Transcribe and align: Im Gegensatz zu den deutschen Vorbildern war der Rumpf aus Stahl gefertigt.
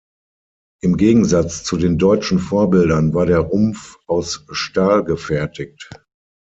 Im 0.81 0.97
Gegensatz 0.97 1.63
zu 1.63 1.77
den 1.77 1.99
deutschen 1.99 2.39
Vorbildern 2.39 3.13
war 3.13 3.27
der 3.27 3.37
Rumpf 3.37 3.99
aus 4.07 4.45
Stahl 4.49 5.03
gefertigt. 5.03 5.91